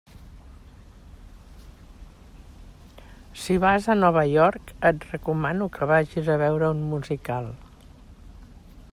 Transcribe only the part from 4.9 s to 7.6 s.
et recomano que vagis a veure un musical.